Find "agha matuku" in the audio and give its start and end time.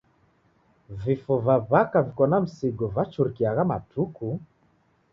3.51-4.27